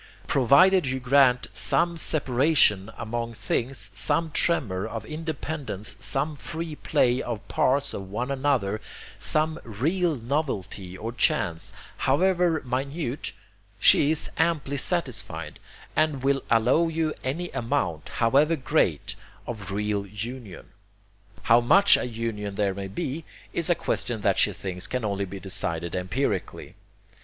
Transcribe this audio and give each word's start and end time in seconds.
Provided 0.25 0.87
you 0.87 0.99
grant 0.99 1.45
SOME 1.53 1.95
separation 1.95 2.89
among 2.97 3.35
things, 3.35 3.91
some 3.93 4.31
tremor 4.31 4.87
of 4.87 5.05
independence, 5.05 5.95
some 5.99 6.35
free 6.35 6.75
play 6.75 7.21
of 7.21 7.47
parts 7.47 7.93
on 7.93 8.09
one 8.09 8.31
another, 8.31 8.81
some 9.19 9.59
real 9.63 10.15
novelty 10.15 10.97
or 10.97 11.11
chance, 11.11 11.71
however 11.97 12.63
minute, 12.65 13.31
she 13.77 14.09
is 14.09 14.31
amply 14.39 14.77
satisfied, 14.77 15.59
and 15.95 16.23
will 16.23 16.41
allow 16.49 16.87
you 16.87 17.13
any 17.23 17.51
amount, 17.51 18.09
however 18.15 18.55
great, 18.55 19.15
of 19.45 19.71
real 19.71 20.07
union. 20.07 20.69
How 21.43 21.61
much 21.61 21.95
of 21.95 22.07
union 22.15 22.55
there 22.55 22.73
may 22.73 22.87
be 22.87 23.23
is 23.53 23.69
a 23.69 23.75
question 23.75 24.21
that 24.21 24.39
she 24.39 24.51
thinks 24.51 24.87
can 24.87 25.05
only 25.05 25.25
be 25.25 25.39
decided 25.39 25.93
empirically. 25.93 26.73